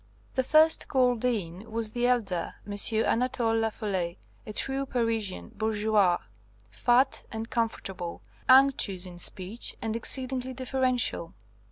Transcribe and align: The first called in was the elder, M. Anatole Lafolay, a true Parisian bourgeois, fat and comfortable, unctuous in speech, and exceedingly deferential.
The 0.33 0.41
first 0.41 0.87
called 0.87 1.23
in 1.23 1.69
was 1.71 1.91
the 1.91 2.07
elder, 2.07 2.55
M. 2.65 2.73
Anatole 3.05 3.53
Lafolay, 3.55 4.17
a 4.47 4.51
true 4.51 4.87
Parisian 4.87 5.49
bourgeois, 5.49 6.17
fat 6.71 7.21
and 7.31 7.51
comfortable, 7.51 8.23
unctuous 8.49 9.05
in 9.05 9.19
speech, 9.19 9.75
and 9.79 9.95
exceedingly 9.95 10.53
deferential. 10.53 11.35